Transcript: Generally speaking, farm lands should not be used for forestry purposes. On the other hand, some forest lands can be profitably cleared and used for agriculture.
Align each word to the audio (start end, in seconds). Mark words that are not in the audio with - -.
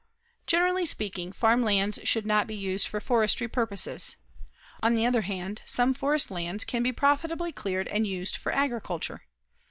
Generally 0.47 0.87
speaking, 0.87 1.31
farm 1.31 1.61
lands 1.61 1.99
should 2.05 2.25
not 2.25 2.47
be 2.47 2.55
used 2.55 2.87
for 2.87 2.99
forestry 2.99 3.47
purposes. 3.47 4.15
On 4.81 4.95
the 4.95 5.05
other 5.05 5.21
hand, 5.21 5.61
some 5.63 5.93
forest 5.93 6.31
lands 6.31 6.65
can 6.65 6.81
be 6.81 6.91
profitably 6.91 7.51
cleared 7.51 7.87
and 7.87 8.07
used 8.07 8.35
for 8.35 8.51
agriculture. 8.51 9.25